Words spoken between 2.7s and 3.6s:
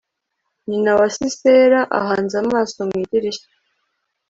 mu idirishya